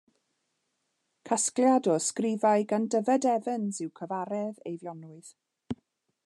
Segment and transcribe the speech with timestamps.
[1.29, 5.31] Casgliad o ysgrifau gan Dyfed Evans yw Cyfaredd Eifionydd.